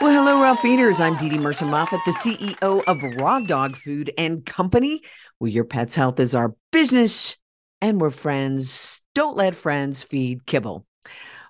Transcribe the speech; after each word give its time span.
Well, 0.00 0.12
hello, 0.12 0.40
raw 0.40 0.54
feeders. 0.54 0.98
I'm 0.98 1.14
Dee 1.18 1.28
Dee 1.28 1.36
Murcer 1.36 1.66
Moffat, 1.66 2.00
the 2.06 2.12
CEO 2.12 2.82
of 2.86 3.20
Raw 3.20 3.40
Dog 3.40 3.76
Food 3.76 4.10
and 4.16 4.46
Company, 4.46 5.02
where 5.36 5.50
your 5.50 5.64
pet's 5.64 5.94
health 5.94 6.18
is 6.18 6.34
our 6.34 6.54
business 6.72 7.36
and 7.82 8.00
we're 8.00 8.08
friends. 8.08 9.02
Don't 9.14 9.36
let 9.36 9.54
friends 9.54 10.02
feed 10.02 10.46
kibble. 10.46 10.86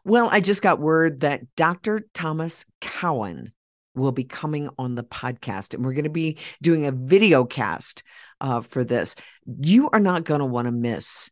Well, 0.04 0.28
I 0.28 0.40
just 0.40 0.62
got 0.62 0.80
word 0.80 1.20
that 1.20 1.42
Dr. 1.54 2.08
Thomas 2.12 2.66
Cowan 2.80 3.52
will 3.94 4.10
be 4.10 4.24
coming 4.24 4.68
on 4.76 4.96
the 4.96 5.04
podcast, 5.04 5.72
and 5.72 5.84
we're 5.84 5.94
going 5.94 6.02
to 6.02 6.10
be 6.10 6.38
doing 6.60 6.86
a 6.86 6.92
video 6.92 7.44
cast 7.44 8.02
uh, 8.40 8.62
for 8.62 8.82
this. 8.82 9.14
You 9.46 9.90
are 9.90 10.00
not 10.00 10.24
going 10.24 10.40
to 10.40 10.44
want 10.44 10.66
to 10.66 10.72
miss 10.72 11.30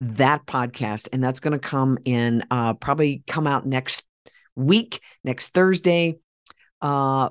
that 0.00 0.46
podcast, 0.46 1.08
and 1.12 1.22
that's 1.22 1.40
going 1.40 1.52
to 1.52 1.58
come 1.58 1.98
in 2.06 2.44
uh, 2.50 2.72
probably 2.72 3.24
come 3.26 3.46
out 3.46 3.66
next 3.66 4.04
week, 4.56 5.02
next 5.22 5.52
Thursday. 5.52 6.16
Uh, 6.80 7.30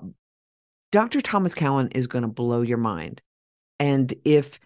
Dr. 0.91 1.21
Thomas 1.21 1.53
Cowan 1.53 1.89
is 1.89 2.08
going 2.08 2.23
to 2.23 2.27
blow 2.27 2.62
your 2.62 2.77
mind. 2.77 3.22
And 3.80 4.14
if 4.25 4.59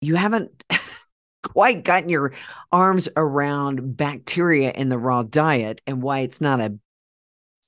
you 0.00 0.16
haven't 0.16 0.64
quite 1.42 1.84
gotten 1.84 2.08
your 2.08 2.32
arms 2.72 3.08
around 3.16 3.96
bacteria 3.96 4.72
in 4.72 4.88
the 4.88 4.98
raw 4.98 5.22
diet 5.22 5.80
and 5.86 6.02
why 6.02 6.20
it's 6.20 6.40
not 6.40 6.60
a 6.60 6.78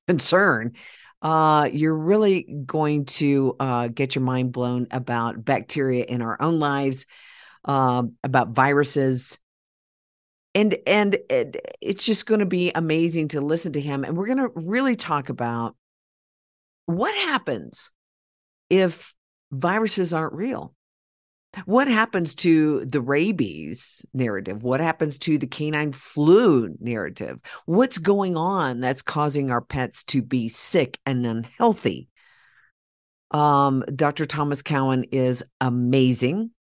concern, 0.09 0.73
uh, 1.23 1.71
you're 1.73 1.97
really 1.97 2.43
going 2.67 3.05
to 3.05 3.55
uh, 3.61 3.89
get 3.89 4.15
your 4.15 4.25
mind 4.25 4.53
blown 4.53 4.89
about 4.91 5.45
bacteria 5.45 6.05
in 6.05 6.21
our 6.21 6.41
own 6.43 6.59
lives, 6.59 7.07
uh, 7.65 8.03
about 8.25 8.49
viruses, 8.51 9.39
and 10.55 10.77
and 10.87 11.15
it, 11.31 11.57
it's 11.81 12.05
just 12.05 12.27
going 12.27 12.41
to 12.41 12.47
be 12.47 12.73
amazing 12.75 13.29
to 13.29 13.41
listen 13.41 13.73
to 13.75 13.81
him. 13.81 14.05
And 14.05 14.17
we're 14.17 14.27
going 14.27 14.39
to 14.39 14.51
really 14.57 14.97
talk 14.97 15.29
about 15.29 15.77
what 16.87 17.15
happens 17.15 17.91
if 18.71 19.15
viruses 19.51 20.13
aren't 20.13 20.35
real? 20.35 20.75
What 21.67 21.87
happens 21.87 22.35
to 22.37 22.85
the 22.87 23.01
rabies 23.01 24.07
narrative? 24.15 24.63
What 24.63 24.81
happens 24.81 25.19
to 25.21 25.37
the 25.37 25.47
canine 25.47 25.93
flu 25.93 26.75
narrative? 26.81 27.41
What's 27.67 27.99
going 27.99 28.37
on 28.39 28.81
that's 28.81 29.03
causing 29.03 29.51
our 29.51 29.61
pets 29.61 30.03
to 30.05 30.23
be 30.23 30.49
sick 30.49 30.99
and 31.05 31.27
unhealthy? 31.27 32.09
Um, 33.33 33.85
Dr. 33.95 34.25
Thomas 34.25 34.63
Cowan 34.63 35.05
is 35.13 35.45
amazing. 35.61 36.53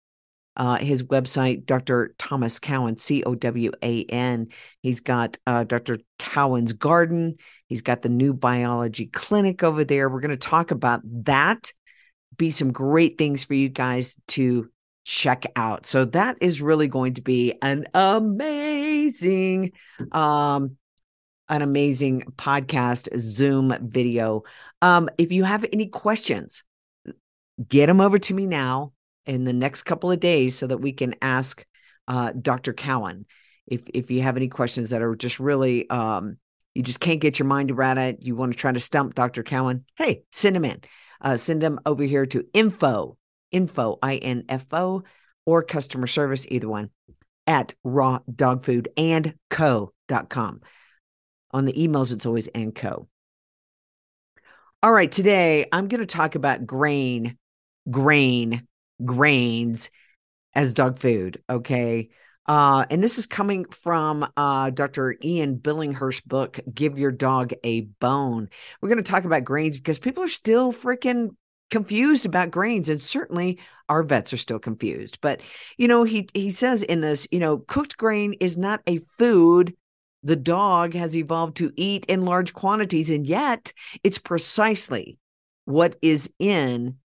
Uh, 0.61 0.77
his 0.77 1.03
website, 1.05 1.65
Dr. 1.65 2.15
Thomas 2.19 2.59
Cowan, 2.59 2.99
C 2.99 3.23
O 3.23 3.35
W 3.35 3.73
A 3.83 4.05
N. 4.05 4.49
He's 4.83 5.01
got 5.01 5.39
uh, 5.47 5.65
Dr. 5.65 6.01
Cowan's 6.19 6.75
Garden. 6.75 7.37
He's 7.67 7.81
got 7.81 8.03
the 8.03 8.11
new 8.11 8.35
biology 8.35 9.07
clinic 9.07 9.63
over 9.63 9.85
there. 9.85 10.11
We're 10.11 10.21
going 10.21 10.33
to 10.33 10.37
talk 10.37 10.71
about 10.71 11.01
that. 11.25 11.73
Be 12.37 12.51
some 12.51 12.73
great 12.73 13.17
things 13.17 13.43
for 13.43 13.55
you 13.55 13.71
guys 13.71 14.17
to 14.29 14.69
check 15.05 15.47
out. 15.57 15.87
So 15.87 16.05
that 16.05 16.37
is 16.43 16.61
really 16.61 16.89
going 16.89 17.15
to 17.15 17.23
be 17.23 17.55
an 17.63 17.87
amazing, 17.95 19.73
um, 20.13 20.77
an 21.49 21.63
amazing 21.63 22.25
podcast 22.37 23.09
Zoom 23.19 23.75
video. 23.81 24.43
Um, 24.83 25.09
if 25.17 25.33
you 25.33 25.45
have 25.45 25.65
any 25.73 25.87
questions, 25.87 26.65
get 27.67 27.87
them 27.87 28.03
over 28.03 28.19
to 28.19 28.35
me 28.35 28.45
now 28.45 28.93
in 29.31 29.45
the 29.45 29.53
next 29.53 29.85
couple 29.85 30.11
of 30.11 30.19
days 30.19 30.59
so 30.59 30.67
that 30.67 30.79
we 30.79 30.93
can 30.93 31.15
ask 31.23 31.65
uh, 32.09 32.33
Dr. 32.33 32.73
Cowan 32.73 33.27
if 33.65 33.83
if 33.95 34.11
you 34.11 34.23
have 34.23 34.37
any 34.37 34.49
questions 34.49 34.91
that 34.91 35.03
are 35.03 35.15
just 35.15 35.39
really 35.39 35.89
um, 35.89 36.37
you 36.75 36.83
just 36.83 36.99
can't 36.99 37.21
get 37.21 37.39
your 37.39 37.47
mind 37.47 37.71
around 37.71 37.99
it, 37.99 38.17
you 38.21 38.35
want 38.35 38.51
to 38.53 38.59
try 38.59 38.73
to 38.73 38.81
stump 38.81 39.15
Dr. 39.15 39.45
Cowan, 39.45 39.85
hey, 39.97 40.25
send 40.33 40.57
him 40.57 40.65
in. 40.65 40.81
Uh, 41.21 41.37
send 41.37 41.63
him 41.63 41.79
over 41.85 42.03
here 42.03 42.25
to 42.27 42.47
info, 42.55 43.19
info, 43.53 43.99
I-N-F-O, 44.03 45.03
or 45.45 45.63
customer 45.63 46.07
service, 46.07 46.47
either 46.49 46.69
one, 46.69 46.89
at 47.47 47.75
rawdogfoodandco.com. 47.87 50.61
On 51.53 51.65
the 51.65 51.73
emails, 51.73 52.13
it's 52.13 52.25
always 52.25 52.47
and 52.49 52.73
co. 52.75 53.09
All 54.83 54.93
right, 54.93 55.13
today 55.13 55.67
I'm 55.71 55.89
going 55.89 56.01
to 56.01 56.07
talk 56.07 56.37
about 56.37 56.67
grain, 56.67 57.37
grain, 57.91 58.67
grains 59.05 59.91
as 60.55 60.75
dog 60.75 60.99
food. 60.99 61.43
Okay. 61.49 62.11
Uh, 62.47 62.85
and 62.91 63.05
this 63.05 63.19
is 63.19 63.27
coming 63.27 63.65
from 63.67 64.27
uh, 64.37 64.71
Dr. 64.71 65.17
Ian 65.23 65.57
Billinghurst's 65.57 66.23
book, 66.23 66.59
Give 66.75 66.99
Your 66.99 67.13
Dog 67.13 67.53
a 67.63 67.83
Bone. 67.83 68.49
We're 68.81 68.89
going 68.89 69.03
to 69.03 69.09
talk 69.09 69.25
about 69.25 69.45
grains 69.45 69.77
because 69.77 69.99
people 69.99 70.25
are 70.25 70.29
still 70.29 70.73
freaking 70.73 71.31
confused 71.71 72.27
about 72.27 72.51
grains 72.51 72.89
and 72.89 73.01
certainly 73.01 73.59
our 73.89 74.03
vets 74.03 74.33
are 74.33 74.37
still 74.37 74.59
confused 74.59 75.19
but 75.21 75.41
you 75.79 75.87
know 75.87 76.03
he 76.03 76.29
he 76.35 76.51
says 76.51 76.83
in 76.83 77.01
this 77.01 77.29
you 77.31 77.39
know 77.39 77.59
cooked 77.59 77.97
grain 77.97 78.35
is 78.41 78.59
not 78.59 78.81
a 78.87 78.99
food 78.99 79.75
the 80.23 80.37
dog 80.37 80.93
has 80.93 81.17
evolved 81.17 81.57
to 81.57 81.73
eat 81.77 82.05
in 82.07 82.25
large 82.25 82.53
quantities 82.53 83.09
and 83.09 83.27
yet 83.27 83.73
it's 84.03 84.19
precisely 84.19 85.17
what 85.65 85.97
is 86.03 86.29
in 86.39 86.97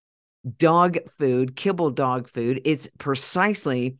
dog 0.59 0.99
food 1.09 1.56
kibble 1.56 1.91
dog 1.91 2.28
food 2.28 2.60
it's 2.65 2.88
precisely 2.99 3.97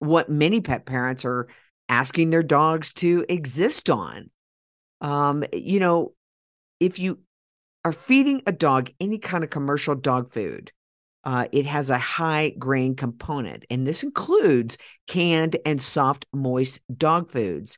what 0.00 0.28
many 0.28 0.60
pet 0.60 0.86
parents 0.86 1.24
are 1.24 1.48
asking 1.90 2.30
their 2.30 2.42
dogs 2.42 2.94
to 2.94 3.26
exist 3.28 3.90
on. 3.90 4.30
Um, 5.00 5.44
you 5.52 5.80
know, 5.80 6.14
if 6.78 6.98
you 6.98 7.20
are 7.84 7.92
feeding 7.92 8.42
a 8.46 8.52
dog 8.52 8.90
any 9.00 9.18
kind 9.18 9.44
of 9.44 9.50
commercial 9.50 9.94
dog 9.94 10.30
food, 10.30 10.72
uh, 11.24 11.46
it 11.52 11.66
has 11.66 11.90
a 11.90 11.98
high 11.98 12.54
grain 12.58 12.96
component, 12.96 13.66
and 13.68 13.86
this 13.86 14.02
includes 14.02 14.78
canned 15.06 15.56
and 15.66 15.82
soft, 15.82 16.24
moist 16.32 16.80
dog 16.96 17.30
foods. 17.30 17.76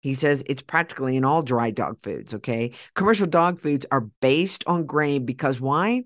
He 0.00 0.14
says 0.14 0.42
it's 0.46 0.62
practically 0.62 1.16
in 1.16 1.24
all 1.24 1.42
dry 1.42 1.70
dog 1.70 1.98
foods. 2.02 2.32
Okay. 2.32 2.72
Commercial 2.94 3.26
dog 3.26 3.60
foods 3.60 3.84
are 3.90 4.08
based 4.20 4.64
on 4.66 4.86
grain 4.86 5.26
because 5.26 5.60
why? 5.60 6.04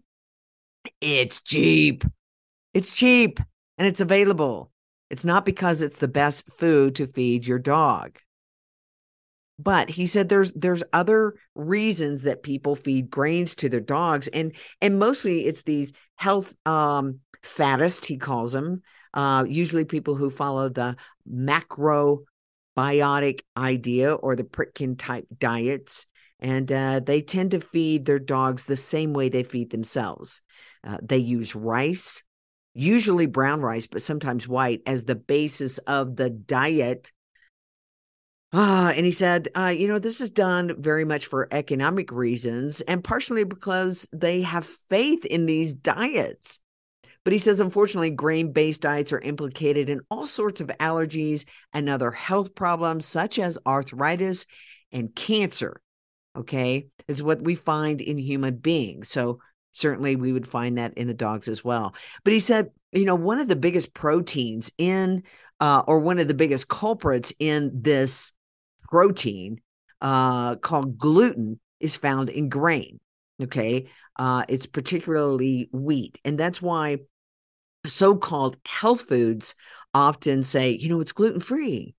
It's 1.00 1.41
cheap. 1.41 2.04
It's 2.75 2.94
cheap 2.94 3.41
and 3.78 3.87
it's 3.87 4.00
available. 4.00 4.70
It's 5.10 5.25
not 5.25 5.44
because 5.44 5.82
it's 5.82 5.98
the 5.98 6.09
best 6.09 6.50
food 6.50 6.94
to 6.97 7.06
feed 7.06 7.47
your 7.47 7.59
dog. 7.59 8.19
But 9.59 9.91
he 9.91 10.06
said 10.06 10.28
there's 10.28 10.53
there's 10.54 10.82
other 10.93 11.34
reasons 11.54 12.22
that 12.22 12.43
people 12.43 12.75
feed 12.75 13.10
grains 13.10 13.54
to 13.56 13.69
their 13.69 13.81
dogs 13.81 14.26
and 14.28 14.56
and 14.81 14.98
mostly 14.98 15.47
it's 15.47 15.62
these 15.62 15.93
health 16.16 16.56
um 16.66 17.20
fattists 17.44 18.06
he 18.06 18.16
calls 18.16 18.53
them 18.53 18.82
uh 19.14 19.44
usually 19.47 19.84
people 19.84 20.16
who 20.16 20.31
follow 20.31 20.69
the 20.69 20.97
macrobiotic 21.31 22.25
idea 23.56 24.14
or 24.14 24.34
the 24.34 24.44
Pritikin 24.44 24.99
type 24.99 25.26
diets 25.38 26.06
and 26.41 26.72
uh, 26.72 27.00
they 27.00 27.22
tend 27.22 27.53
to 27.53 27.60
feed 27.60 28.05
their 28.05 28.19
dogs 28.19 28.64
the 28.64 28.75
same 28.75 29.12
way 29.12 29.29
they 29.29 29.44
feed 29.44 29.70
themselves. 29.70 30.43
Uh, 30.87 30.99
they 31.02 31.19
use 31.19 31.55
rice, 31.55 32.23
usually 32.75 33.26
brown 33.26 33.61
rice, 33.61 33.87
but 33.87 34.02
sometimes 34.02 34.49
white, 34.49 34.82
as 34.87 35.05
the 35.05 35.14
basis 35.14 35.79
of 35.79 36.17
the 36.17 36.31
diet. 36.31 37.12
Uh, 38.52 38.93
and 38.94 39.06
he 39.06 39.12
said, 39.12 39.49
uh, 39.56 39.75
you 39.75 39.88
know, 39.88 39.99
this 39.99 40.20
is 40.20 40.31
done 40.31 40.75
very 40.79 41.05
much 41.05 41.26
for 41.26 41.49
economic 41.50 42.12
reasons 42.12 42.82
and 42.82 43.02
partially 43.02 43.44
because 43.44 44.06
they 44.12 44.43
have 44.43 44.67
faith 44.67 45.25
in 45.25 45.46
these 45.46 45.75
diets. 45.75 46.61
But 47.25 47.32
he 47.32 47.38
says, 47.38 47.61
unfortunately, 47.61 48.11
grain 48.11 48.52
based 48.52 48.82
diets 48.82 49.12
are 49.12 49.20
implicated 49.20 49.88
in 49.88 50.00
all 50.11 50.26
sorts 50.26 50.61
of 50.61 50.69
allergies 50.81 51.46
and 51.73 51.88
other 51.88 52.11
health 52.11 52.55
problems, 52.55 53.06
such 53.06 53.38
as 53.38 53.58
arthritis 53.64 54.46
and 54.90 55.14
cancer. 55.14 55.81
Okay, 56.37 56.88
is 57.08 57.23
what 57.23 57.43
we 57.43 57.55
find 57.55 58.00
in 58.00 58.19
human 58.19 58.56
beings. 58.56 59.08
So 59.08 59.40
certainly 59.72 60.16
we 60.16 60.32
would 60.32 60.46
find 60.46 60.78
that 60.78 60.94
in 60.94 61.08
the 61.08 61.14
dogs 61.14 61.48
as 61.48 61.64
well. 61.64 61.94
But 62.24 62.32
he 62.32 62.40
said, 62.40 62.70
you 62.92 63.04
know, 63.04 63.14
one 63.14 63.40
of 63.40 63.48
the 63.48 63.56
biggest 63.56 63.92
proteins 63.92 64.70
in, 64.78 65.24
uh, 65.60 65.82
or 65.86 65.98
one 66.00 66.19
of 66.19 66.28
the 66.28 66.34
biggest 66.34 66.69
culprits 66.69 67.32
in 67.38 67.70
this 67.74 68.32
protein 68.82 69.60
uh, 70.00 70.56
called 70.56 70.98
gluten 70.98 71.58
is 71.80 71.96
found 71.96 72.30
in 72.30 72.48
grain. 72.48 73.00
Okay. 73.42 73.88
Uh, 74.16 74.44
it's 74.48 74.66
particularly 74.66 75.69
wheat. 75.72 76.20
And 76.24 76.38
that's 76.38 76.62
why 76.62 76.98
so 77.86 78.16
called 78.16 78.56
health 78.64 79.02
foods 79.02 79.54
often 79.94 80.42
say, 80.42 80.70
you 80.70 80.88
know, 80.88 81.00
it's 81.00 81.12
gluten 81.12 81.40
free. 81.40 81.94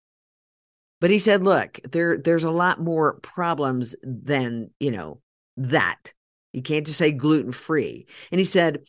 But 1.02 1.10
he 1.10 1.20
said, 1.20 1.44
look, 1.44 1.80
there 1.84 2.18
there's 2.18 2.46
a 2.46 2.52
lot 2.52 2.80
more 2.80 3.20
problems 3.20 3.96
than, 4.04 4.70
you 4.80 4.92
know, 4.92 5.20
that. 5.58 6.14
You 6.54 6.62
can't 6.62 6.86
just 6.86 7.00
say 7.00 7.12
gluten 7.12 7.52
free. 7.52 8.08
And 8.32 8.40
he 8.40 8.46
said, 8.46 8.84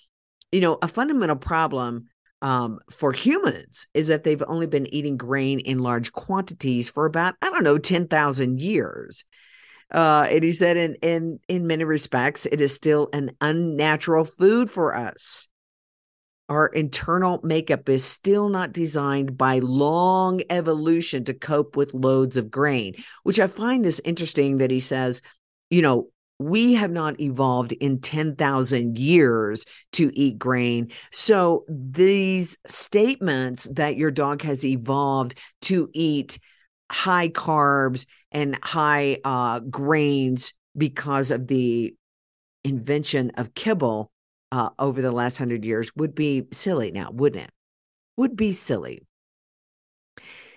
you 0.52 0.60
know, 0.60 0.78
a 0.80 0.88
fundamental 0.88 1.36
problem 1.36 2.08
um, 2.42 2.78
for 2.90 3.12
humans 3.12 3.86
is 3.94 4.08
that 4.08 4.22
they've 4.22 4.42
only 4.46 4.66
been 4.66 4.86
eating 4.94 5.16
grain 5.16 5.60
in 5.60 5.78
large 5.78 6.12
quantities 6.12 6.88
for 6.88 7.06
about, 7.06 7.34
I 7.40 7.50
don't 7.50 7.64
know, 7.64 7.78
10,000 7.78 8.60
years. 8.60 9.24
Uh, 9.90 10.26
and 10.30 10.44
he 10.44 10.52
said, 10.52 10.76
in, 10.76 10.94
in, 10.96 11.40
in 11.48 11.66
many 11.66 11.84
respects, 11.84 12.46
it 12.46 12.60
is 12.60 12.74
still 12.74 13.08
an 13.12 13.30
unnatural 13.40 14.24
food 14.24 14.70
for 14.70 14.94
us. 14.94 15.48
Our 16.48 16.66
internal 16.66 17.40
makeup 17.42 17.88
is 17.88 18.04
still 18.04 18.50
not 18.50 18.72
designed 18.72 19.38
by 19.38 19.60
long 19.60 20.42
evolution 20.50 21.24
to 21.24 21.34
cope 21.34 21.76
with 21.76 21.94
loads 21.94 22.36
of 22.36 22.50
grain, 22.50 22.94
which 23.22 23.40
I 23.40 23.46
find 23.46 23.82
this 23.82 24.00
interesting 24.04 24.58
that 24.58 24.70
he 24.70 24.80
says, 24.80 25.22
you 25.70 25.80
know, 25.80 26.10
we 26.38 26.74
have 26.74 26.90
not 26.90 27.20
evolved 27.20 27.72
in 27.72 28.00
10,000 28.00 28.98
years 28.98 29.64
to 29.92 30.10
eat 30.14 30.38
grain. 30.38 30.90
So 31.12 31.64
these 31.68 32.58
statements 32.66 33.64
that 33.74 33.96
your 33.96 34.10
dog 34.10 34.42
has 34.42 34.64
evolved 34.64 35.38
to 35.62 35.88
eat 35.94 36.38
high 36.90 37.28
carbs 37.28 38.06
and 38.32 38.58
high 38.62 39.18
uh, 39.24 39.60
grains 39.60 40.52
because 40.76 41.30
of 41.30 41.46
the 41.46 41.94
invention 42.64 43.30
of 43.36 43.54
kibble 43.54 44.10
uh, 44.50 44.70
over 44.78 45.02
the 45.02 45.12
last 45.12 45.38
hundred 45.38 45.64
years 45.64 45.94
would 45.96 46.14
be 46.14 46.46
silly 46.52 46.90
now, 46.90 47.10
wouldn't 47.12 47.44
it? 47.44 47.50
Would 48.16 48.36
be 48.36 48.52
silly 48.52 49.02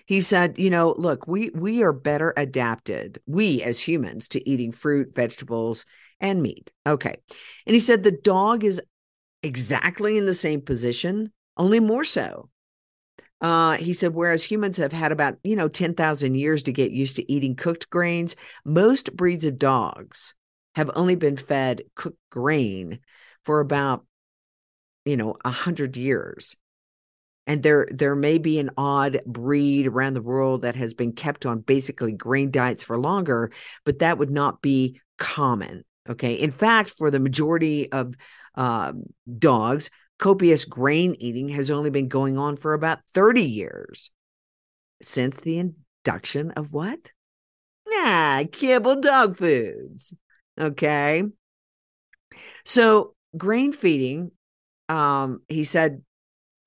he 0.08 0.22
said 0.22 0.58
you 0.58 0.70
know 0.70 0.94
look 0.96 1.28
we 1.28 1.50
we 1.50 1.82
are 1.82 1.92
better 1.92 2.32
adapted 2.36 3.20
we 3.26 3.62
as 3.62 3.78
humans 3.78 4.26
to 4.28 4.48
eating 4.48 4.72
fruit 4.72 5.14
vegetables 5.14 5.84
and 6.18 6.42
meat. 6.42 6.72
Okay. 6.86 7.16
And 7.66 7.74
he 7.74 7.80
said 7.80 8.02
the 8.02 8.10
dog 8.10 8.64
is 8.64 8.80
exactly 9.42 10.18
in 10.18 10.26
the 10.26 10.34
same 10.34 10.62
position 10.62 11.30
only 11.56 11.78
more 11.78 12.04
so. 12.04 12.48
Uh, 13.40 13.76
he 13.76 13.92
said 13.92 14.14
whereas 14.14 14.42
humans 14.42 14.78
have 14.78 14.92
had 14.92 15.12
about 15.12 15.36
you 15.44 15.54
know 15.54 15.68
10,000 15.68 16.34
years 16.34 16.64
to 16.64 16.72
get 16.72 16.90
used 16.90 17.16
to 17.16 17.32
eating 17.32 17.54
cooked 17.54 17.88
grains 17.88 18.34
most 18.64 19.14
breeds 19.14 19.44
of 19.44 19.58
dogs 19.58 20.34
have 20.74 20.90
only 20.96 21.14
been 21.14 21.36
fed 21.36 21.82
cooked 21.94 22.18
grain 22.30 22.98
for 23.44 23.60
about 23.60 24.04
you 25.04 25.16
know 25.16 25.36
a 25.44 25.50
hundred 25.50 25.96
years 25.96 26.56
and 27.48 27.62
there 27.62 27.88
there 27.90 28.14
may 28.14 28.38
be 28.38 28.60
an 28.60 28.70
odd 28.76 29.20
breed 29.26 29.86
around 29.86 30.14
the 30.14 30.22
world 30.22 30.62
that 30.62 30.76
has 30.76 30.94
been 30.94 31.12
kept 31.12 31.46
on 31.46 31.60
basically 31.60 32.12
grain 32.12 32.50
diets 32.52 32.82
for 32.84 32.98
longer 32.98 33.50
but 33.84 33.98
that 34.00 34.18
would 34.18 34.30
not 34.30 34.62
be 34.62 35.00
common 35.18 35.82
okay? 36.08 36.34
In 36.34 36.50
fact 36.50 36.90
for 36.90 37.10
the 37.10 37.18
majority 37.18 37.90
of 37.90 38.14
uh, 38.54 38.92
dogs 39.38 39.90
copious 40.18 40.64
grain 40.64 41.16
eating 41.18 41.48
has 41.48 41.70
only 41.70 41.90
been 41.90 42.08
going 42.08 42.38
on 42.38 42.56
for 42.56 42.74
about 42.74 42.98
30 43.14 43.42
years 43.42 44.10
since 45.00 45.40
the 45.40 45.58
induction 45.58 46.50
of 46.52 46.72
what? 46.72 47.10
Nah 47.88 48.44
kibble 48.52 49.00
dog 49.00 49.36
foods 49.36 50.14
okay? 50.60 51.24
So 52.64 53.14
grain 53.36 53.72
feeding 53.72 54.32
um 54.90 55.40
he 55.48 55.64
said 55.64 56.02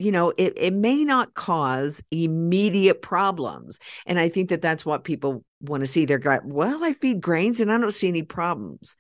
you 0.02 0.12
know 0.12 0.34
it, 0.38 0.54
it 0.58 0.74
may 0.74 1.04
not 1.04 1.34
cause 1.34 2.02
immediate 2.12 3.02
problems 3.02 3.80
and 4.06 4.20
i 4.20 4.28
think 4.30 4.50
that 4.50 4.62
that's 4.62 4.86
what 4.86 5.04
people 5.04 5.44
want 5.62 5.82
to 5.82 5.88
see. 5.88 6.06
They're 6.06 6.20
like 6.20 6.42
well 6.44 6.84
i 6.84 6.94
feed 6.94 7.22
grains 7.22 7.62
and 7.62 7.72
i 7.72 7.78
don't 7.78 7.94
see 7.94 8.08
any 8.08 8.24
problems. 8.24 8.98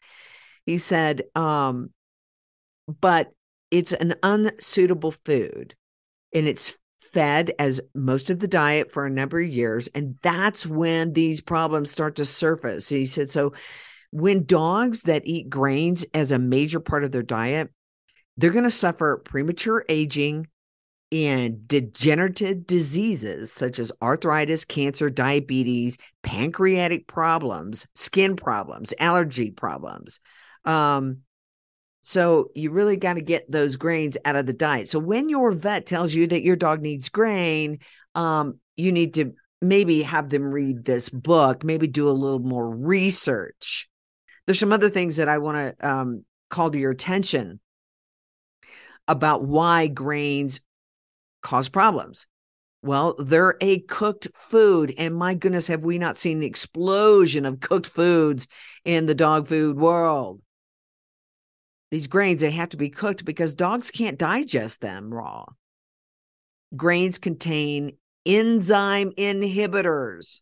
He 0.65 0.77
said 0.77 1.23
um 1.35 1.89
but 2.99 3.31
it's 3.69 3.93
an 3.93 4.15
unsuitable 4.21 5.11
food 5.11 5.75
and 6.33 6.47
it's 6.47 6.77
fed 6.99 7.51
as 7.57 7.81
most 7.95 8.29
of 8.29 8.39
the 8.39 8.47
diet 8.47 8.91
for 8.91 9.05
a 9.05 9.09
number 9.09 9.39
of 9.39 9.47
years 9.47 9.89
and 9.95 10.15
that's 10.21 10.65
when 10.65 11.13
these 11.13 11.41
problems 11.41 11.91
start 11.91 12.15
to 12.17 12.25
surface. 12.25 12.87
He 12.87 13.05
said 13.05 13.29
so 13.29 13.53
when 14.11 14.45
dogs 14.45 15.03
that 15.03 15.23
eat 15.25 15.49
grains 15.49 16.05
as 16.13 16.31
a 16.31 16.39
major 16.39 16.79
part 16.79 17.03
of 17.03 17.11
their 17.11 17.23
diet 17.23 17.69
they're 18.37 18.51
going 18.51 18.63
to 18.63 18.69
suffer 18.69 19.21
premature 19.23 19.85
aging 19.89 20.47
and 21.11 21.67
degenerative 21.67 22.65
diseases 22.65 23.51
such 23.51 23.79
as 23.79 23.91
arthritis, 24.01 24.63
cancer, 24.63 25.09
diabetes, 25.09 25.97
pancreatic 26.23 27.07
problems, 27.07 27.85
skin 27.95 28.35
problems, 28.35 28.93
allergy 28.99 29.51
problems. 29.51 30.19
Um, 30.63 31.19
so 32.01 32.49
you 32.55 32.71
really 32.71 32.97
got 32.97 33.13
to 33.13 33.21
get 33.21 33.49
those 33.49 33.75
grains 33.75 34.17
out 34.25 34.35
of 34.35 34.45
the 34.45 34.53
diet. 34.53 34.87
So 34.87 34.99
when 34.99 35.29
your 35.29 35.51
vet 35.51 35.85
tells 35.85 36.13
you 36.13 36.27
that 36.27 36.43
your 36.43 36.55
dog 36.55 36.81
needs 36.81 37.09
grain, 37.09 37.79
um, 38.15 38.59
you 38.75 38.91
need 38.91 39.13
to 39.15 39.33
maybe 39.61 40.01
have 40.01 40.29
them 40.29 40.43
read 40.43 40.83
this 40.83 41.09
book, 41.09 41.63
maybe 41.63 41.87
do 41.87 42.09
a 42.09 42.11
little 42.11 42.39
more 42.39 42.75
research. 42.75 43.87
There's 44.45 44.59
some 44.59 44.71
other 44.71 44.89
things 44.89 45.17
that 45.17 45.29
I 45.29 45.37
want 45.37 45.57
to 45.57 45.87
um, 45.87 46.25
call 46.49 46.71
to 46.71 46.79
your 46.79 46.91
attention 46.91 47.59
about 49.07 49.43
why 49.43 49.87
grains 49.87 50.61
cause 51.41 51.69
problems. 51.69 52.25
Well, 52.83 53.15
they're 53.19 53.57
a 53.61 53.79
cooked 53.79 54.27
food. 54.33 54.93
And 54.97 55.15
my 55.15 55.35
goodness, 55.35 55.67
have 55.67 55.83
we 55.83 55.99
not 55.99 56.17
seen 56.17 56.39
the 56.39 56.47
explosion 56.47 57.45
of 57.45 57.59
cooked 57.59 57.85
foods 57.85 58.47
in 58.85 59.05
the 59.05 59.15
dog 59.15 59.47
food 59.47 59.77
world? 59.77 60.41
These 61.91 62.07
grains, 62.07 62.41
they 62.41 62.51
have 62.51 62.69
to 62.69 62.77
be 62.77 62.89
cooked 62.89 63.25
because 63.25 63.53
dogs 63.53 63.91
can't 63.91 64.17
digest 64.17 64.81
them 64.81 65.13
raw. 65.13 65.45
Grains 66.75 67.19
contain 67.19 67.97
enzyme 68.25 69.11
inhibitors. 69.11 70.39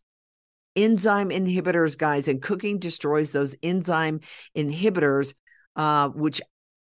Enzyme 0.76 1.30
inhibitors, 1.30 1.98
guys, 1.98 2.28
and 2.28 2.40
cooking 2.40 2.78
destroys 2.78 3.32
those 3.32 3.56
enzyme 3.62 4.20
inhibitors, 4.56 5.34
uh, 5.74 6.08
which 6.10 6.40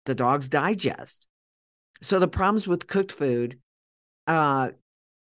the 0.05 0.15
dogs 0.15 0.47
digest. 0.47 1.27
So 2.01 2.19
the 2.19 2.27
problems 2.27 2.67
with 2.67 2.87
cooked 2.87 3.11
food 3.11 3.59
uh, 4.27 4.71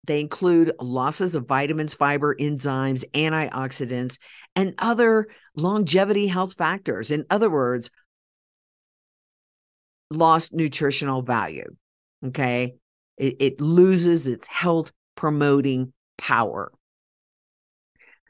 they 0.05 0.19
include 0.19 0.73
losses 0.79 1.35
of 1.35 1.47
vitamins, 1.47 1.93
fiber, 1.93 2.35
enzymes, 2.35 3.03
antioxidants, 3.13 4.17
and 4.55 4.73
other 4.79 5.27
longevity 5.55 6.27
health 6.27 6.53
factors. 6.53 7.11
In 7.11 7.25
other 7.29 7.49
words, 7.49 7.91
lost 10.09 10.53
nutritional 10.53 11.21
value. 11.21 11.75
Okay. 12.25 12.75
It, 13.17 13.35
it 13.39 13.61
loses 13.61 14.27
its 14.27 14.47
health 14.47 14.91
promoting 15.15 15.93
power. 16.17 16.71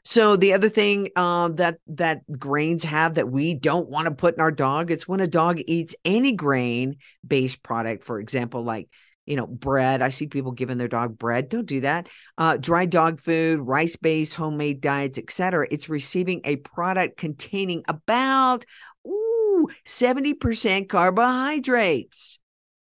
So 0.04 0.36
the 0.36 0.52
other 0.52 0.68
thing 0.68 1.10
uh, 1.14 1.48
that 1.50 1.78
that 1.86 2.22
grains 2.38 2.82
have 2.84 3.14
that 3.14 3.30
we 3.30 3.54
don't 3.54 3.88
want 3.88 4.06
to 4.06 4.10
put 4.10 4.34
in 4.34 4.40
our 4.40 4.50
dog, 4.50 4.90
it's 4.90 5.06
when 5.06 5.20
a 5.20 5.28
dog 5.28 5.60
eats 5.66 5.94
any 6.04 6.32
grain 6.32 6.96
based 7.26 7.62
product, 7.62 8.02
for 8.02 8.18
example, 8.18 8.64
like 8.64 8.88
you 9.26 9.36
know, 9.36 9.46
bread. 9.46 10.02
I 10.02 10.08
see 10.08 10.26
people 10.26 10.52
giving 10.52 10.78
their 10.78 10.88
dog 10.88 11.16
bread. 11.16 11.48
Don't 11.48 11.66
do 11.66 11.80
that. 11.80 12.08
Uh, 12.36 12.56
dry 12.56 12.86
dog 12.86 13.20
food, 13.20 13.60
rice 13.60 13.96
based 13.96 14.34
homemade 14.34 14.80
diets, 14.80 15.18
etc. 15.18 15.66
It's 15.70 15.88
receiving 15.88 16.40
a 16.44 16.56
product 16.56 17.16
containing 17.16 17.82
about 17.88 18.64
ooh, 19.06 19.68
70% 19.86 20.88
carbohydrates. 20.88 22.38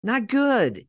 Not 0.04 0.28
good. 0.28 0.88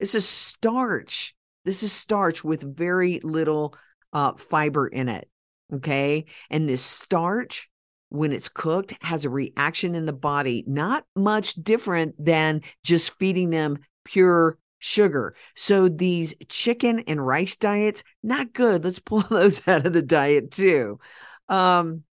This 0.00 0.14
is 0.14 0.28
starch. 0.28 1.34
This 1.64 1.82
is 1.82 1.92
starch 1.92 2.44
with 2.44 2.76
very 2.76 3.20
little 3.20 3.74
uh, 4.12 4.34
fiber 4.34 4.86
in 4.86 5.08
it. 5.08 5.28
Okay. 5.72 6.26
And 6.50 6.68
this 6.68 6.82
starch, 6.82 7.70
when 8.10 8.32
it's 8.32 8.50
cooked, 8.50 8.94
has 9.00 9.24
a 9.24 9.30
reaction 9.30 9.94
in 9.94 10.04
the 10.04 10.12
body, 10.12 10.62
not 10.66 11.04
much 11.16 11.54
different 11.54 12.14
than 12.22 12.60
just 12.84 13.18
feeding 13.18 13.48
them 13.48 13.78
pure 14.04 14.58
sugar. 14.84 15.34
So 15.56 15.88
these 15.88 16.34
chicken 16.48 17.00
and 17.06 17.24
rice 17.24 17.56
diets, 17.56 18.04
not 18.22 18.52
good. 18.52 18.84
Let's 18.84 18.98
pull 18.98 19.20
those 19.30 19.66
out 19.66 19.86
of 19.86 19.92
the 19.92 20.02
diet 20.02 20.50
too. 20.50 20.98
Um, 21.48 22.04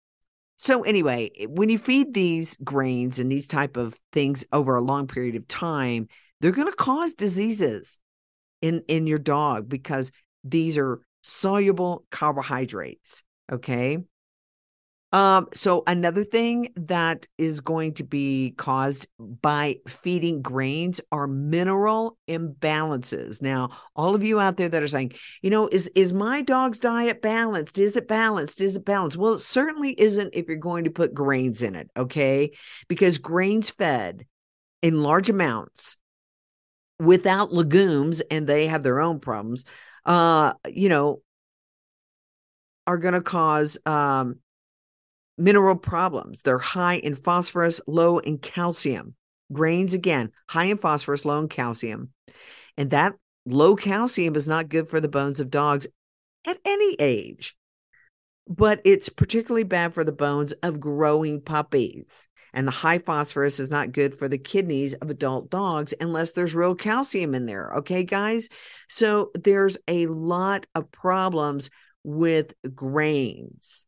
so 0.57 0.83
anyway, 0.83 1.31
when 1.49 1.69
you 1.69 1.79
feed 1.79 2.15
these 2.15 2.57
grains 2.63 3.19
and 3.19 3.31
these 3.33 3.49
type 3.49 3.77
of 3.77 3.99
things 4.13 4.45
over 4.53 4.77
a 4.77 4.83
long 4.83 5.07
period 5.07 5.35
of 5.35 5.49
time, 5.49 6.09
they're 6.41 6.53
going 6.53 6.71
to 6.71 6.77
cause 6.77 7.15
diseases 7.15 7.99
in 8.61 8.83
in 8.87 9.07
your 9.07 9.19
dog 9.19 9.69
because 9.69 10.13
these 10.45 10.79
are 10.79 11.01
soluble 11.23 12.05
carbohydrates, 12.11 13.23
okay? 13.51 13.99
Um, 15.13 15.49
so 15.53 15.83
another 15.87 16.23
thing 16.23 16.73
that 16.77 17.27
is 17.37 17.61
going 17.61 17.95
to 17.95 18.05
be 18.05 18.55
caused 18.57 19.09
by 19.19 19.79
feeding 19.89 20.41
grains 20.41 21.01
are 21.11 21.27
mineral 21.27 22.17
imbalances. 22.29 23.43
Now, 23.43 23.71
all 23.97 24.15
of 24.15 24.23
you 24.23 24.39
out 24.39 24.57
there 24.57 24.69
that 24.69 24.83
are 24.83 24.89
saying, 24.89 25.13
you 25.43 25.51
know, 25.51 25.69
is 25.69 25.89
is 25.97 26.13
my 26.13 26.43
dog's 26.43 26.79
diet 26.79 27.23
balanced? 27.23 27.79
Is 27.79 27.97
it 27.97 28.07
balanced? 28.07 28.61
Is 28.61 28.77
it 28.77 28.85
balanced? 28.85 29.17
Well, 29.17 29.35
it 29.35 29.41
certainly 29.41 30.01
isn't 30.01 30.35
if 30.35 30.47
you're 30.47 30.57
going 30.57 30.85
to 30.85 30.91
put 30.91 31.13
grains 31.13 31.61
in 31.63 31.75
it, 31.75 31.91
okay? 31.97 32.53
Because 32.87 33.19
grains 33.19 33.71
fed 33.71 34.27
in 34.81 35.03
large 35.03 35.29
amounts 35.29 35.97
without 37.01 37.53
legumes 37.53 38.21
and 38.31 38.47
they 38.47 38.69
have 38.69 38.83
their 38.83 39.01
own 39.01 39.19
problems, 39.19 39.65
uh, 40.05 40.53
you 40.69 40.89
know, 40.89 41.23
are 42.87 42.99
going 42.99 43.15
to 43.15 43.21
cause 43.21 43.77
um 43.87 44.37
mineral 45.41 45.77
problems. 45.77 46.43
They're 46.43 46.59
high 46.59 46.97
in 46.97 47.15
phosphorus, 47.15 47.81
low 47.87 48.19
in 48.19 48.39
calcium. 48.39 49.15
Grains, 49.53 49.95
again, 49.95 50.31
high 50.49 50.67
in 50.67 50.79
phosphorus, 50.79 51.25
low 51.25 51.41
in 51.41 51.49
calcium. 51.49 52.11
And 52.77 52.91
that 52.91 53.15
low 53.47 53.75
calcium 53.75 54.37
is 54.37 54.47
not 54.47 54.69
good 54.69 54.89
for 54.89 55.01
the 55.01 55.09
bones 55.09 55.41
of 55.41 55.51
dogs 55.51 55.87
at 56.47 56.59
any 56.65 56.95
age, 57.01 57.57
but 58.47 58.81
it's 58.85 59.09
particularly 59.09 59.65
bad 59.65 59.93
for 59.93 60.05
the 60.05 60.13
bones 60.13 60.53
of 60.63 60.81
growing 60.81 61.41
puppies. 61.41 62.29
And 62.53 62.67
the 62.67 62.73
high 62.73 62.99
phosphorus 62.99 63.61
is 63.61 63.71
not 63.71 63.93
good 63.93 64.15
for 64.15 64.29
the 64.29 64.39
kidneys 64.39 64.95
of 64.95 65.09
adult 65.09 65.51
dogs 65.51 65.95
unless 66.01 66.33
there's 66.33 66.55
real 66.55 66.75
calcium 66.75 67.35
in 67.35 67.47
there. 67.47 67.73
Okay, 67.79 68.03
guys? 68.03 68.49
So 68.89 69.31
there's 69.35 69.79
a 69.87 70.07
lot 70.07 70.67
of 70.75 70.91
problems 70.91 71.71
with 72.03 72.55
grains 72.75 73.87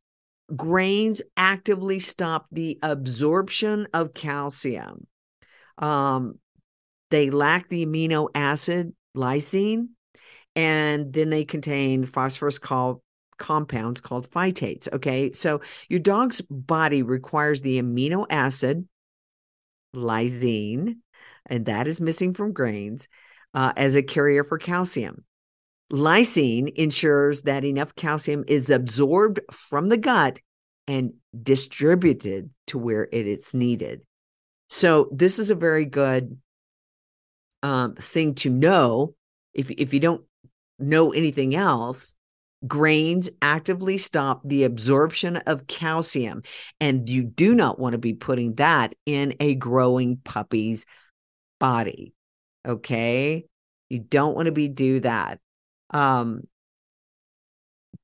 grains 0.56 1.22
actively 1.36 1.98
stop 1.98 2.46
the 2.52 2.78
absorption 2.82 3.86
of 3.94 4.14
calcium. 4.14 5.06
Um, 5.78 6.38
they 7.10 7.30
lack 7.30 7.68
the 7.68 7.84
amino 7.84 8.28
acid 8.34 8.94
lysine, 9.16 9.88
and 10.56 11.12
then 11.12 11.30
they 11.30 11.44
contain 11.44 12.06
phosphorus 12.06 12.58
called 12.58 13.00
compounds 13.38 14.00
called 14.00 14.30
phytates. 14.30 14.88
Okay, 14.92 15.32
so 15.32 15.60
your 15.88 16.00
dog's 16.00 16.40
body 16.42 17.02
requires 17.02 17.60
the 17.62 17.80
amino 17.82 18.26
acid 18.30 18.86
lysine, 19.94 20.96
and 21.46 21.66
that 21.66 21.88
is 21.88 22.00
missing 22.00 22.34
from 22.34 22.52
grains 22.52 23.08
uh, 23.54 23.72
as 23.76 23.96
a 23.96 24.02
carrier 24.02 24.44
for 24.44 24.58
calcium. 24.58 25.24
Lysine 25.92 26.72
ensures 26.74 27.42
that 27.42 27.64
enough 27.64 27.94
calcium 27.94 28.44
is 28.48 28.70
absorbed 28.70 29.40
from 29.50 29.90
the 29.90 29.98
gut 29.98 30.40
and 30.88 31.12
distributed 31.42 32.50
to 32.68 32.78
where 32.78 33.08
it 33.12 33.26
is 33.26 33.52
needed. 33.52 34.00
So 34.70 35.10
this 35.12 35.38
is 35.38 35.50
a 35.50 35.54
very 35.54 35.84
good 35.84 36.38
um, 37.62 37.94
thing 37.94 38.34
to 38.36 38.50
know. 38.50 39.14
If 39.52 39.70
if 39.70 39.92
you 39.92 40.00
don't 40.00 40.24
know 40.78 41.12
anything 41.12 41.54
else, 41.54 42.14
grains 42.66 43.28
actively 43.42 43.98
stop 43.98 44.40
the 44.46 44.64
absorption 44.64 45.36
of 45.36 45.66
calcium, 45.66 46.42
and 46.80 47.06
you 47.06 47.22
do 47.22 47.54
not 47.54 47.78
want 47.78 47.92
to 47.92 47.98
be 47.98 48.14
putting 48.14 48.54
that 48.54 48.94
in 49.04 49.34
a 49.40 49.54
growing 49.54 50.16
puppy's 50.24 50.86
body. 51.60 52.14
Okay, 52.66 53.44
you 53.90 53.98
don't 53.98 54.34
want 54.34 54.46
to 54.46 54.52
be 54.52 54.68
do 54.68 55.00
that 55.00 55.38
um, 55.92 56.42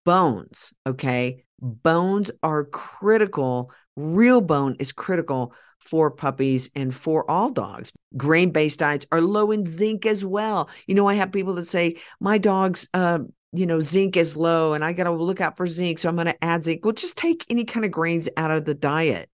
bones. 0.04 0.72
Okay. 0.86 1.44
Bones 1.60 2.30
are 2.42 2.64
critical. 2.64 3.72
Real 3.96 4.40
bone 4.40 4.76
is 4.78 4.92
critical 4.92 5.52
for 5.78 6.10
puppies 6.10 6.70
and 6.74 6.94
for 6.94 7.28
all 7.30 7.50
dogs. 7.50 7.92
Grain 8.16 8.50
based 8.50 8.80
diets 8.80 9.06
are 9.10 9.20
low 9.20 9.50
in 9.50 9.64
zinc 9.64 10.06
as 10.06 10.24
well. 10.24 10.68
You 10.86 10.94
know, 10.94 11.08
I 11.08 11.14
have 11.14 11.32
people 11.32 11.54
that 11.54 11.66
say, 11.66 11.96
my 12.20 12.38
dog's, 12.38 12.88
uh, 12.94 13.20
you 13.52 13.66
know, 13.66 13.80
zinc 13.80 14.16
is 14.16 14.36
low 14.36 14.72
and 14.74 14.84
I 14.84 14.92
got 14.92 15.04
to 15.04 15.12
look 15.12 15.40
out 15.40 15.56
for 15.56 15.66
zinc. 15.66 15.98
So 15.98 16.08
I'm 16.08 16.16
going 16.16 16.26
to 16.26 16.44
add 16.44 16.64
zinc. 16.64 16.84
Well, 16.84 16.92
just 16.92 17.16
take 17.16 17.44
any 17.48 17.64
kind 17.64 17.84
of 17.84 17.92
grains 17.92 18.28
out 18.36 18.50
of 18.50 18.64
the 18.64 18.74
diet. 18.74 19.30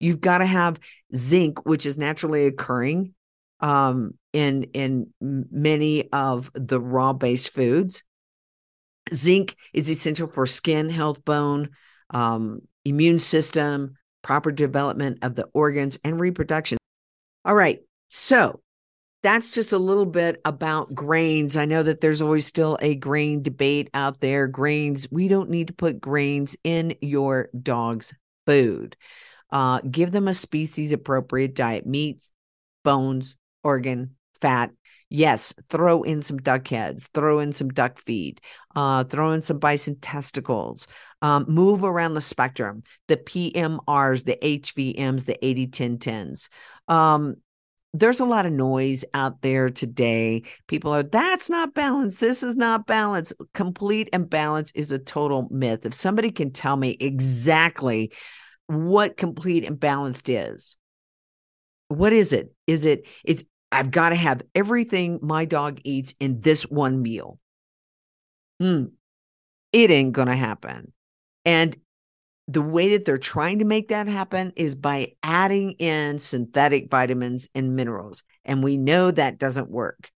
You've 0.00 0.20
got 0.20 0.38
to 0.38 0.46
have 0.46 0.80
zinc, 1.14 1.64
which 1.64 1.86
is 1.86 1.96
naturally 1.96 2.46
occurring 2.46 3.14
um, 3.60 4.14
in 4.34 4.64
in 4.74 5.14
many 5.20 6.12
of 6.12 6.50
the 6.54 6.80
raw 6.80 7.14
based 7.14 7.48
foods. 7.50 8.02
Zinc 9.12 9.56
is 9.72 9.88
essential 9.88 10.26
for 10.26 10.46
skin 10.46 10.90
health, 10.90 11.24
bone, 11.24 11.70
um, 12.10 12.60
immune 12.84 13.20
system, 13.20 13.94
proper 14.22 14.50
development 14.50 15.18
of 15.22 15.34
the 15.34 15.48
organs, 15.54 15.98
and 16.04 16.20
reproduction. 16.20 16.78
All 17.44 17.54
right, 17.54 17.80
so 18.08 18.60
that's 19.22 19.54
just 19.54 19.72
a 19.72 19.78
little 19.78 20.06
bit 20.06 20.40
about 20.44 20.94
grains. 20.94 21.56
I 21.56 21.64
know 21.64 21.82
that 21.82 22.00
there's 22.00 22.20
always 22.20 22.46
still 22.46 22.76
a 22.82 22.94
grain 22.94 23.42
debate 23.42 23.88
out 23.94 24.20
there. 24.20 24.46
Grains, 24.46 25.10
we 25.10 25.28
don't 25.28 25.50
need 25.50 25.68
to 25.68 25.72
put 25.72 26.00
grains 26.00 26.56
in 26.64 26.94
your 27.00 27.48
dog's 27.62 28.12
food. 28.46 28.96
Uh, 29.50 29.80
give 29.88 30.10
them 30.10 30.28
a 30.28 30.34
species 30.34 30.92
appropriate 30.92 31.54
diet 31.54 31.86
meats, 31.86 32.32
bones, 32.82 33.36
organ, 33.62 34.16
fat. 34.44 34.70
Yes, 35.08 35.54
throw 35.70 36.02
in 36.02 36.20
some 36.20 36.36
duck 36.36 36.68
heads, 36.68 37.08
throw 37.14 37.38
in 37.38 37.52
some 37.52 37.68
duck 37.68 37.98
feed, 37.98 38.42
uh, 38.76 39.04
throw 39.04 39.30
in 39.32 39.40
some 39.40 39.58
bison 39.58 39.98
testicles, 40.00 40.86
um, 41.22 41.46
move 41.48 41.82
around 41.82 42.12
the 42.12 42.20
spectrum, 42.20 42.82
the 43.08 43.16
PMRs, 43.16 44.24
the 44.24 44.36
HVMs, 44.42 45.24
the 45.24 45.42
80 45.42 45.66
10 45.68 45.98
10s. 45.98 46.48
Um, 46.88 47.36
there's 47.94 48.20
a 48.20 48.26
lot 48.26 48.44
of 48.44 48.52
noise 48.52 49.04
out 49.14 49.40
there 49.40 49.70
today. 49.70 50.42
People 50.66 50.92
are, 50.92 51.04
that's 51.04 51.48
not 51.48 51.72
balance. 51.72 52.18
This 52.18 52.42
is 52.42 52.56
not 52.56 52.86
balance. 52.86 53.32
Complete 53.54 54.10
imbalance 54.12 54.72
is 54.74 54.90
a 54.92 54.98
total 54.98 55.48
myth. 55.50 55.86
If 55.86 55.94
somebody 55.94 56.32
can 56.32 56.50
tell 56.50 56.76
me 56.76 56.98
exactly 57.00 58.12
what 58.66 59.16
complete 59.16 59.64
and 59.64 59.80
balanced 59.80 60.28
is, 60.28 60.76
what 61.88 62.12
is 62.12 62.32
it? 62.32 62.52
Is 62.66 62.84
it, 62.84 63.06
it's, 63.24 63.44
I've 63.74 63.90
got 63.90 64.10
to 64.10 64.14
have 64.14 64.42
everything 64.54 65.18
my 65.20 65.44
dog 65.44 65.80
eats 65.84 66.14
in 66.20 66.40
this 66.40 66.62
one 66.62 67.02
meal. 67.02 67.38
Hmm. 68.60 68.86
It 69.72 69.90
ain't 69.90 70.12
going 70.12 70.28
to 70.28 70.36
happen. 70.36 70.92
And 71.44 71.76
the 72.46 72.62
way 72.62 72.90
that 72.90 73.04
they're 73.04 73.18
trying 73.18 73.58
to 73.58 73.64
make 73.64 73.88
that 73.88 74.06
happen 74.06 74.52
is 74.54 74.74
by 74.74 75.14
adding 75.22 75.72
in 75.72 76.18
synthetic 76.18 76.90
vitamins 76.90 77.48
and 77.54 77.74
minerals. 77.74 78.22
And 78.44 78.62
we 78.62 78.76
know 78.76 79.10
that 79.10 79.38
doesn't 79.38 79.70
work. 79.70 80.10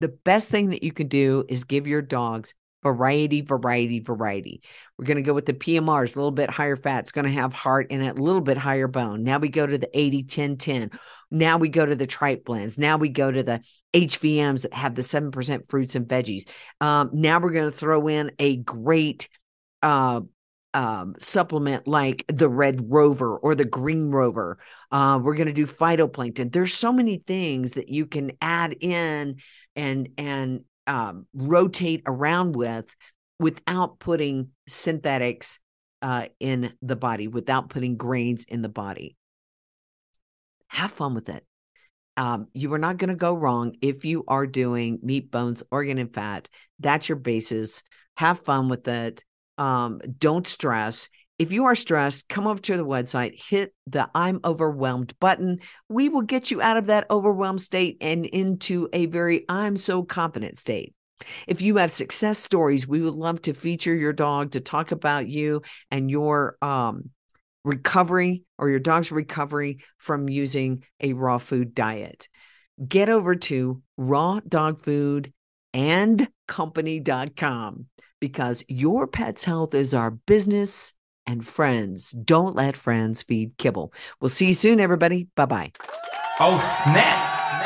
The 0.00 0.08
best 0.08 0.50
thing 0.50 0.70
that 0.70 0.82
you 0.82 0.92
can 0.92 1.08
do 1.08 1.44
is 1.48 1.64
give 1.64 1.86
your 1.86 2.02
dogs 2.02 2.54
variety, 2.82 3.40
variety, 3.40 4.00
variety. 4.00 4.62
We're 4.98 5.06
going 5.06 5.16
to 5.16 5.22
go 5.22 5.32
with 5.32 5.46
the 5.46 5.54
PMRs, 5.54 6.14
a 6.14 6.18
little 6.18 6.30
bit 6.30 6.50
higher 6.50 6.76
fat. 6.76 7.00
It's 7.00 7.12
going 7.12 7.24
to 7.24 7.30
have 7.30 7.52
heart 7.52 7.86
and 7.90 8.02
a 8.02 8.12
little 8.12 8.42
bit 8.42 8.58
higher 8.58 8.88
bone. 8.88 9.24
Now 9.24 9.38
we 9.38 9.48
go 9.48 9.66
to 9.66 9.78
the 9.78 9.88
80, 9.98 10.24
10, 10.24 10.56
10. 10.56 10.90
Now 11.30 11.58
we 11.58 11.68
go 11.68 11.84
to 11.84 11.94
the 11.94 12.06
tripe 12.06 12.44
blends. 12.44 12.78
Now 12.78 12.96
we 12.96 13.08
go 13.08 13.30
to 13.30 13.42
the 13.42 13.62
HVMs 13.94 14.62
that 14.62 14.74
have 14.74 14.94
the 14.94 15.02
7% 15.02 15.68
fruits 15.68 15.94
and 15.94 16.06
veggies. 16.06 16.48
Um, 16.80 17.10
now 17.12 17.40
we're 17.40 17.52
going 17.52 17.70
to 17.70 17.76
throw 17.76 18.08
in 18.08 18.32
a 18.38 18.56
great 18.56 19.28
uh, 19.82 20.20
um, 20.74 21.14
supplement 21.18 21.86
like 21.88 22.24
the 22.28 22.48
red 22.48 22.90
rover 22.90 23.36
or 23.36 23.54
the 23.54 23.64
green 23.64 24.10
rover. 24.10 24.58
Uh, 24.90 25.18
we're 25.22 25.34
going 25.34 25.46
to 25.46 25.52
do 25.52 25.66
phytoplankton. 25.66 26.52
There's 26.52 26.74
so 26.74 26.92
many 26.92 27.18
things 27.18 27.72
that 27.72 27.88
you 27.88 28.06
can 28.06 28.32
add 28.40 28.76
in 28.80 29.36
and 29.74 30.08
and 30.18 30.64
um, 30.86 31.26
rotate 31.34 32.02
around 32.06 32.54
with 32.54 32.94
without 33.38 33.98
putting 33.98 34.50
synthetics 34.68 35.58
uh, 36.02 36.26
in 36.40 36.72
the 36.82 36.96
body, 36.96 37.26
without 37.26 37.70
putting 37.70 37.96
grains 37.96 38.44
in 38.44 38.62
the 38.62 38.68
body 38.68 39.16
have 40.68 40.92
fun 40.92 41.14
with 41.14 41.28
it. 41.28 41.44
Um, 42.16 42.48
you 42.54 42.72
are 42.72 42.78
not 42.78 42.96
going 42.96 43.10
to 43.10 43.16
go 43.16 43.34
wrong 43.34 43.74
if 43.82 44.04
you 44.04 44.24
are 44.26 44.46
doing 44.46 44.98
meat, 45.02 45.30
bones, 45.30 45.62
organ, 45.70 45.98
and 45.98 46.12
fat. 46.12 46.48
That's 46.78 47.08
your 47.08 47.16
basis. 47.16 47.82
Have 48.16 48.40
fun 48.40 48.68
with 48.68 48.88
it. 48.88 49.22
Um, 49.58 50.00
don't 50.18 50.46
stress. 50.46 51.08
If 51.38 51.52
you 51.52 51.66
are 51.66 51.74
stressed, 51.74 52.28
come 52.30 52.46
over 52.46 52.60
to 52.62 52.78
the 52.78 52.86
website, 52.86 53.42
hit 53.42 53.74
the 53.86 54.08
I'm 54.14 54.40
overwhelmed 54.42 55.18
button. 55.20 55.58
We 55.88 56.08
will 56.08 56.22
get 56.22 56.50
you 56.50 56.62
out 56.62 56.78
of 56.78 56.86
that 56.86 57.10
overwhelmed 57.10 57.60
state 57.60 57.98
and 58.00 58.24
into 58.24 58.88
a 58.94 59.04
very 59.06 59.44
I'm 59.48 59.76
so 59.76 60.02
confident 60.02 60.56
state. 60.56 60.94
If 61.46 61.60
you 61.60 61.76
have 61.76 61.90
success 61.90 62.38
stories, 62.38 62.88
we 62.88 63.00
would 63.00 63.14
love 63.14 63.42
to 63.42 63.52
feature 63.52 63.94
your 63.94 64.12
dog 64.14 64.52
to 64.52 64.60
talk 64.60 64.92
about 64.92 65.28
you 65.28 65.62
and 65.90 66.10
your 66.10 66.56
um, 66.62 67.10
recovery 67.66 68.44
or 68.58 68.70
your 68.70 68.78
dog's 68.78 69.12
recovery 69.12 69.80
from 69.98 70.28
using 70.28 70.84
a 71.00 71.12
raw 71.12 71.36
food 71.36 71.74
diet. 71.74 72.28
Get 72.86 73.08
over 73.08 73.34
to 73.34 73.82
raw 73.96 74.40
dog 74.48 74.78
food 74.78 75.32
and 75.74 76.28
company.com 76.46 77.86
because 78.20 78.64
your 78.68 79.06
pet's 79.06 79.44
health 79.44 79.74
is 79.74 79.92
our 79.92 80.12
business 80.12 80.92
and 81.26 81.46
friends. 81.46 82.12
Don't 82.12 82.54
let 82.54 82.76
friends 82.76 83.22
feed 83.24 83.58
kibble. 83.58 83.92
We'll 84.20 84.28
see 84.28 84.48
you 84.48 84.54
soon, 84.54 84.78
everybody. 84.78 85.28
Bye 85.34 85.46
bye. 85.46 85.72
Oh, 86.38 86.58
snap! 86.58 87.65